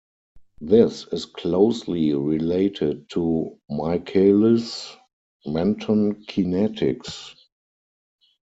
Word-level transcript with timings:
This 0.61 1.05
is 1.11 1.25
closely 1.27 2.11
related 2.15 3.07
to 3.11 3.59
Michaelis-Menten 3.69 6.25
kinetics. 6.25 7.35